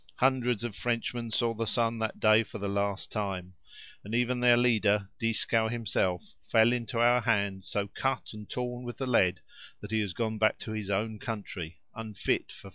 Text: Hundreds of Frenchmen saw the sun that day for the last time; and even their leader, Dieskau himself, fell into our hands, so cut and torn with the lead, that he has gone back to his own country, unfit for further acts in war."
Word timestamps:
Hundreds 0.15 0.63
of 0.63 0.75
Frenchmen 0.75 1.29
saw 1.29 1.53
the 1.53 1.67
sun 1.67 1.99
that 1.99 2.19
day 2.19 2.41
for 2.41 2.57
the 2.57 2.67
last 2.67 3.11
time; 3.11 3.53
and 4.03 4.15
even 4.15 4.39
their 4.39 4.57
leader, 4.57 5.07
Dieskau 5.19 5.67
himself, 5.67 6.33
fell 6.43 6.73
into 6.73 6.97
our 6.97 7.21
hands, 7.21 7.67
so 7.67 7.85
cut 7.87 8.33
and 8.33 8.49
torn 8.49 8.83
with 8.83 8.97
the 8.97 9.05
lead, 9.05 9.41
that 9.79 9.91
he 9.91 9.99
has 10.01 10.13
gone 10.13 10.39
back 10.39 10.57
to 10.57 10.71
his 10.71 10.89
own 10.89 11.19
country, 11.19 11.81
unfit 11.93 12.51
for 12.51 12.61
further 12.61 12.61
acts 12.61 12.63
in 12.63 12.69
war." 12.69 12.69